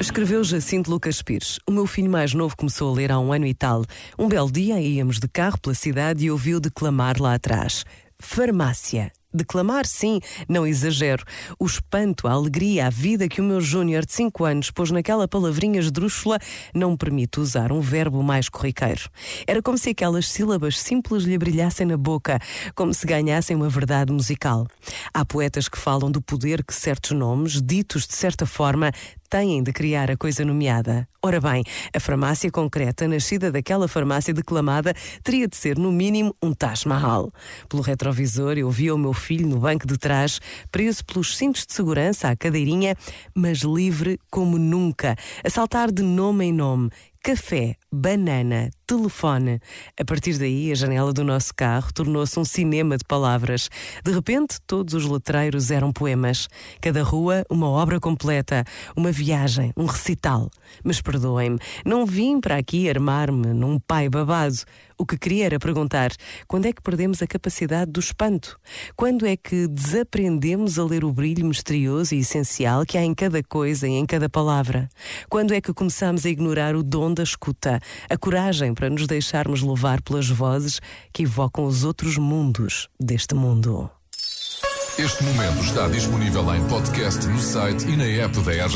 [0.00, 1.58] Escreveu Jacinto Lucas Pires.
[1.66, 3.84] O meu filho mais novo começou a ler há um ano e tal.
[4.18, 7.84] Um belo dia íamos de carro pela cidade e ouviu declamar lá atrás.
[8.18, 9.12] Farmácia.
[9.32, 10.18] Declamar, sim,
[10.48, 11.24] não exagero.
[11.56, 15.28] O espanto, a alegria, a vida que o meu júnior de 5 anos pôs naquela
[15.28, 16.36] palavrinha esdrúxula
[16.74, 19.08] não permite usar um verbo mais corriqueiro.
[19.46, 22.40] Era como se aquelas sílabas simples lhe brilhassem na boca,
[22.74, 24.66] como se ganhassem uma verdade musical.
[25.12, 28.92] Há poetas que falam do poder que certos nomes, ditos de certa forma,
[29.28, 31.08] têm de criar a coisa nomeada.
[31.22, 31.62] Ora bem,
[31.94, 37.32] a farmácia concreta, nascida daquela farmácia declamada, teria de ser, no mínimo, um Taj Mahal.
[37.68, 40.40] Pelo retrovisor, eu via o meu filho no banco de trás,
[40.72, 42.96] preso pelos cintos de segurança à cadeirinha,
[43.34, 46.90] mas livre como nunca, a saltar de nome em nome,
[47.22, 49.60] café, banana, telefone.
[49.96, 53.70] A partir daí, a janela do nosso carro tornou-se um cinema de palavras.
[54.04, 56.48] De repente, todos os letreiros eram poemas.
[56.80, 58.64] Cada rua, uma obra completa,
[58.96, 60.50] uma viagem, um recital.
[60.82, 64.56] Mas perdoem-me, não vim para aqui armar-me num pai babado.
[65.00, 66.12] O que queria era perguntar:
[66.46, 68.60] quando é que perdemos a capacidade do espanto?
[68.94, 73.42] Quando é que desaprendemos a ler o brilho misterioso e essencial que há em cada
[73.42, 74.90] coisa e em cada palavra?
[75.30, 79.60] Quando é que começamos a ignorar o dom da escuta, a coragem para nos deixarmos
[79.60, 80.80] levar pelas vozes
[81.12, 83.90] que evocam os outros mundos deste mundo?
[84.98, 88.66] Este momento está disponível em podcast no site e na app da.